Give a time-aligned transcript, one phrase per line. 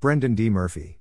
[0.00, 0.48] Brendan D.
[0.48, 0.98] Murphy.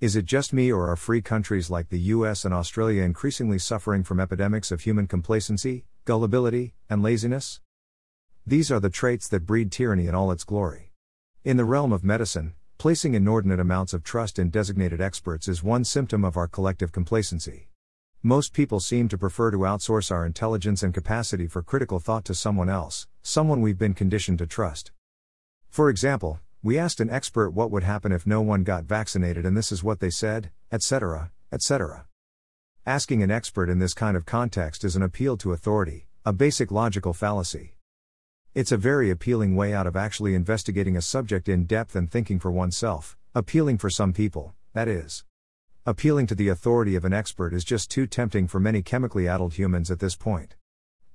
[0.00, 4.02] Is it just me or are free countries like the US and Australia increasingly suffering
[4.02, 7.60] from epidemics of human complacency, gullibility, and laziness?
[8.46, 10.90] These are the traits that breed tyranny in all its glory.
[11.44, 15.84] In the realm of medicine, placing inordinate amounts of trust in designated experts is one
[15.84, 17.68] symptom of our collective complacency.
[18.22, 22.34] Most people seem to prefer to outsource our intelligence and capacity for critical thought to
[22.34, 24.92] someone else, someone we've been conditioned to trust.
[25.68, 29.54] For example, we asked an expert what would happen if no one got vaccinated, and
[29.54, 32.06] this is what they said, etc., etc.
[32.86, 36.70] Asking an expert in this kind of context is an appeal to authority, a basic
[36.70, 37.74] logical fallacy.
[38.54, 42.38] It's a very appealing way out of actually investigating a subject in depth and thinking
[42.38, 45.22] for oneself, appealing for some people, that is.
[45.84, 49.52] Appealing to the authority of an expert is just too tempting for many chemically addled
[49.52, 50.54] humans at this point.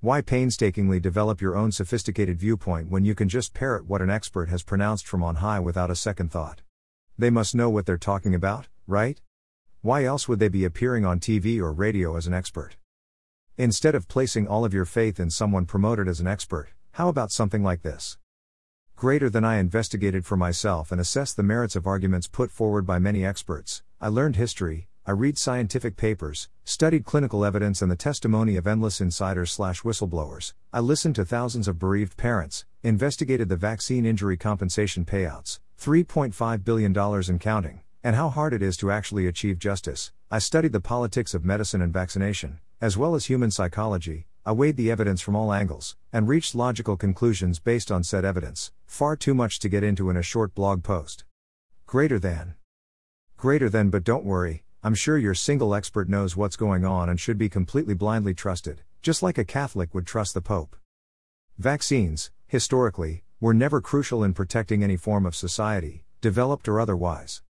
[0.02, 4.48] Why painstakingly develop your own sophisticated viewpoint when you can just parrot what an expert
[4.48, 6.62] has pronounced from on high without a second thought?
[7.18, 9.20] They must know what they're talking about, right?
[9.82, 12.78] Why else would they be appearing on TV or radio as an expert?
[13.58, 17.34] Instead of placing all of your faith in someone promoted as an expert, how about
[17.34, 18.18] something like this?
[18.96, 23.00] Greater than I investigated for myself and assessed the merits of arguments put forward by
[23.00, 28.58] many experts, I learned history, I read scientific papers, studied clinical evidence and the testimony
[28.58, 30.54] of endless insiders slash whistleblowers.
[30.72, 36.96] I listened to thousands of bereaved parents, investigated the vaccine injury compensation payouts, $3.5 billion
[36.96, 40.12] and counting, and how hard it is to actually achieve justice.
[40.30, 44.28] I studied the politics of medicine and vaccination, as well as human psychology.
[44.46, 48.72] I weighed the evidence from all angles, and reached logical conclusions based on said evidence,
[48.86, 51.24] far too much to get into in a short blog post.
[51.86, 52.56] Greater than.
[53.38, 57.20] Greater than, but don't worry, I'm sure your single expert knows what's going on and
[57.20, 60.74] should be completely blindly trusted, just like a Catholic would trust the Pope.
[61.58, 67.42] Vaccines, historically, were never crucial in protecting any form of society, developed or otherwise.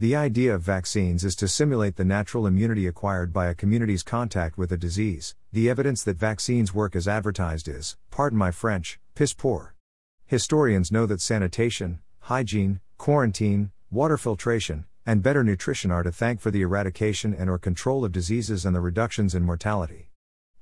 [0.00, 4.58] The idea of vaccines is to simulate the natural immunity acquired by a community's contact
[4.58, 5.36] with a disease.
[5.52, 9.76] The evidence that vaccines work as advertised is, pardon my French, piss poor.
[10.26, 16.50] Historians know that sanitation, hygiene, quarantine, water filtration, and better nutrition are to thank for
[16.50, 20.10] the eradication and or control of diseases and the reductions in mortality.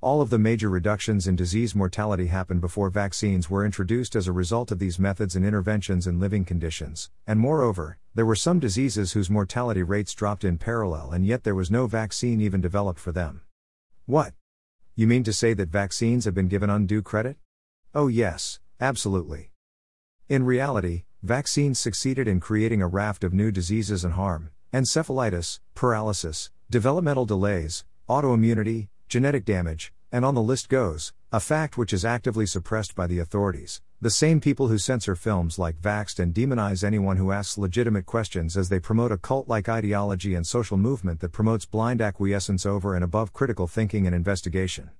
[0.02, 4.32] All of the major reductions in disease mortality happened before vaccines were introduced as a
[4.32, 9.12] result of these methods and interventions in living conditions, and moreover, there were some diseases
[9.12, 13.12] whose mortality rates dropped in parallel and yet there was no vaccine even developed for
[13.12, 13.42] them.
[14.06, 14.32] What?
[14.94, 17.36] You mean to say that vaccines have been given undue credit?
[17.94, 19.50] Oh, yes, absolutely.
[20.28, 26.50] In reality, vaccines succeeded in creating a raft of new diseases and harm encephalitis, paralysis,
[26.70, 32.46] developmental delays, autoimmunity, genetic damage, and on the list goes, a fact which is actively
[32.46, 37.16] suppressed by the authorities, the same people who censor films like Vaxxed and demonize anyone
[37.16, 41.32] who asks legitimate questions as they promote a cult like ideology and social movement that
[41.32, 44.90] promotes blind acquiescence over and above critical thinking and investigation.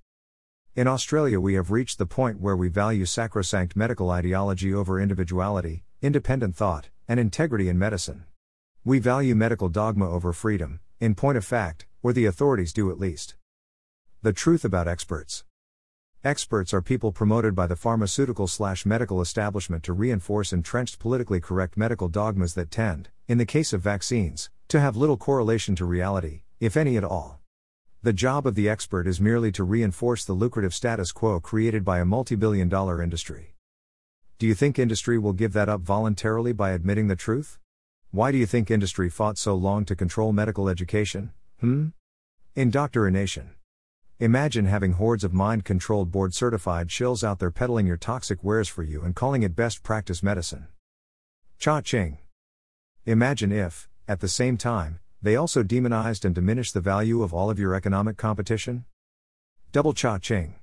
[0.77, 5.85] In Australia, we have reached the point where we value sacrosanct medical ideology over individuality,
[6.03, 8.25] independent thought, and integrity in medicine.
[8.85, 12.99] We value medical dogma over freedom, in point of fact, or the authorities do at
[12.99, 13.35] least.
[14.23, 15.45] The truth about experts.
[16.25, 21.77] Experts are people promoted by the pharmaceutical slash medical establishment to reinforce entrenched politically correct
[21.77, 26.43] medical dogmas that tend, in the case of vaccines, to have little correlation to reality,
[26.61, 27.41] if any at all.
[28.03, 31.99] The job of the expert is merely to reinforce the lucrative status quo created by
[31.99, 33.55] a multi billion dollar industry.
[34.41, 37.59] Do you think industry will give that up voluntarily by admitting the truth?
[38.11, 41.33] Why do you think industry fought so long to control medical education?
[41.61, 41.89] Hmm?
[42.57, 43.51] Indoctrination.
[44.19, 48.67] Imagine having hordes of mind controlled board certified shills out there peddling your toxic wares
[48.67, 50.69] for you and calling it best practice medicine.
[51.59, 52.17] Cha ching.
[53.05, 57.51] Imagine if, at the same time, they also demonized and diminished the value of all
[57.51, 58.87] of your economic competition?
[59.71, 60.60] Double cha ching.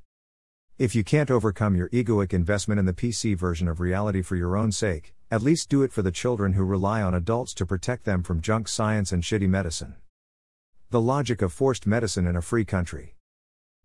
[0.79, 4.55] If you can't overcome your egoic investment in the PC version of reality for your
[4.55, 8.05] own sake, at least do it for the children who rely on adults to protect
[8.05, 9.95] them from junk science and shitty medicine.
[10.91, 13.15] The logic of forced medicine in a free country.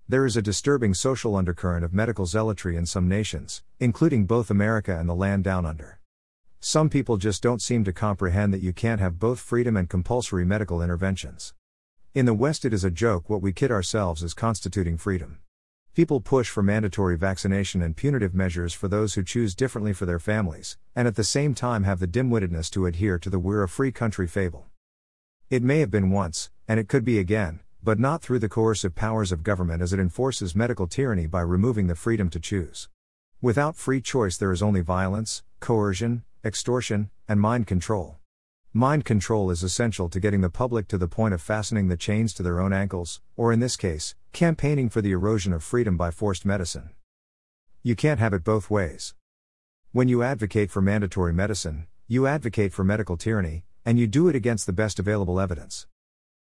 [0.06, 4.94] There is a disturbing social undercurrent of medical zealotry in some nations, including both America
[4.94, 5.99] and the land down under.
[6.61, 10.44] Some people just don't seem to comprehend that you can't have both freedom and compulsory
[10.44, 11.55] medical interventions.
[12.12, 15.38] In the West, it is a joke what we kid ourselves as constituting freedom.
[15.94, 20.19] People push for mandatory vaccination and punitive measures for those who choose differently for their
[20.19, 23.69] families, and at the same time have the dim-wittedness to adhere to the we're a
[23.69, 24.65] free country fable.
[25.50, 28.94] It may have been once, and it could be again, but not through the coercive
[28.94, 32.89] powers of government as it enforces medical tyranny by removing the freedom to choose.
[33.43, 38.17] Without free choice, there is only violence, coercion, extortion, and mind control.
[38.73, 42.33] Mind control is essential to getting the public to the point of fastening the chains
[42.33, 46.11] to their own ankles, or in this case, campaigning for the erosion of freedom by
[46.11, 46.88] forced medicine.
[47.82, 49.14] You can't have it both ways.
[49.93, 54.34] When you advocate for mandatory medicine, you advocate for medical tyranny, and you do it
[54.34, 55.87] against the best available evidence.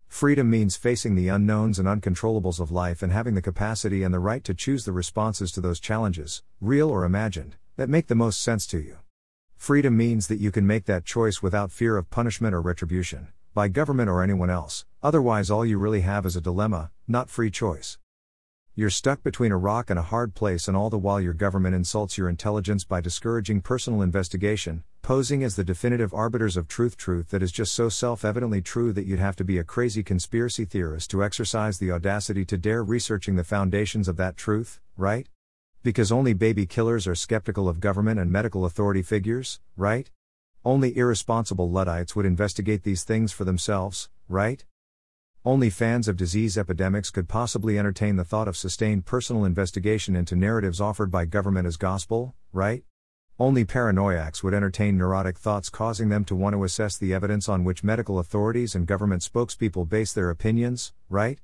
[0.08, 4.20] Freedom means facing the unknowns and uncontrollables of life and having the capacity and the
[4.20, 8.40] right to choose the responses to those challenges, real or imagined, that make the most
[8.40, 8.96] sense to you.
[9.54, 13.68] Freedom means that you can make that choice without fear of punishment or retribution, by
[13.68, 17.98] government or anyone else, otherwise, all you really have is a dilemma, not free choice.
[18.74, 21.74] You're stuck between a rock and a hard place, and all the while your government
[21.74, 27.30] insults your intelligence by discouraging personal investigation, posing as the definitive arbiters of truth, truth
[27.30, 30.64] that is just so self evidently true that you'd have to be a crazy conspiracy
[30.64, 35.28] theorist to exercise the audacity to dare researching the foundations of that truth, right?
[35.82, 40.10] Because only baby killers are skeptical of government and medical authority figures, right?
[40.64, 44.64] Only irresponsible Luddites would investigate these things for themselves, right?
[45.46, 50.34] Only fans of disease epidemics could possibly entertain the thought of sustained personal investigation into
[50.34, 52.82] narratives offered by government as gospel, right?
[53.38, 57.62] Only paranoiacs would entertain neurotic thoughts causing them to want to assess the evidence on
[57.62, 61.38] which medical authorities and government spokespeople base their opinions, right?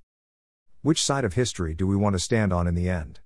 [0.80, 3.20] Which side of history do we want to stand on in the end?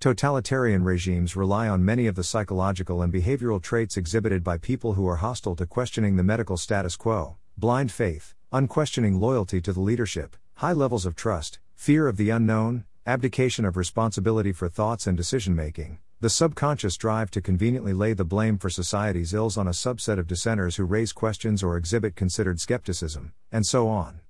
[0.00, 5.06] Totalitarian regimes rely on many of the psychological and behavioral traits exhibited by people who
[5.06, 10.36] are hostile to questioning the medical status quo blind faith, unquestioning loyalty to the leadership,
[10.56, 15.56] high levels of trust, fear of the unknown, abdication of responsibility for thoughts and decision
[15.56, 20.18] making, the subconscious drive to conveniently lay the blame for society's ills on a subset
[20.18, 24.20] of dissenters who raise questions or exhibit considered skepticism, and so on.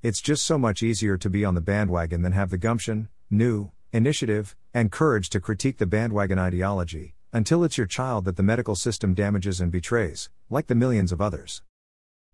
[0.00, 3.72] It's just so much easier to be on the bandwagon than have the gumption, new,
[3.92, 8.76] initiative, and courage to critique the bandwagon ideology, until it's your child that the medical
[8.76, 11.62] system damages and betrays, like the millions of others.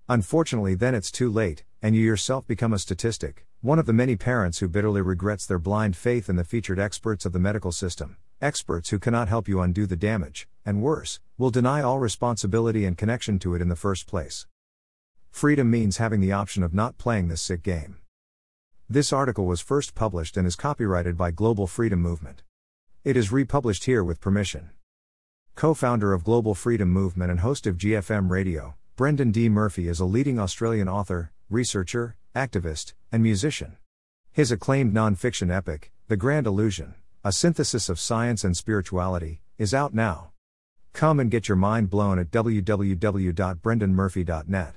[0.08, 4.14] Unfortunately, then it's too late, and you yourself become a statistic, one of the many
[4.14, 8.16] parents who bitterly regrets their blind faith in the featured experts of the medical system,
[8.40, 12.96] experts who cannot help you undo the damage, and worse, will deny all responsibility and
[12.96, 14.46] connection to it in the first place.
[15.28, 17.96] Freedom means having the option of not playing this sick game.
[18.88, 22.44] This article was first published and is copyrighted by Global Freedom Movement.
[23.02, 24.70] It is republished here with permission.
[25.56, 29.48] Co founder of Global Freedom Movement and host of GFM Radio, Brendan D.
[29.50, 33.76] Murphy is a leading Australian author, researcher, activist, and musician.
[34.32, 39.92] His acclaimed non-fiction epic, The Grand Illusion, a synthesis of science and spirituality, is out
[39.92, 40.30] now.
[40.94, 44.74] Come and get your mind blown at www.brendanmurphy.net.